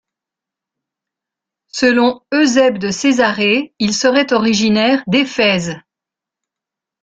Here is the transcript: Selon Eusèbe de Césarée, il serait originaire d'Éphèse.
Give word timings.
Selon 1.67 2.21
Eusèbe 2.33 2.79
de 2.79 2.89
Césarée, 2.89 3.75
il 3.77 3.93
serait 3.93 4.33
originaire 4.33 5.03
d'Éphèse. 5.05 5.75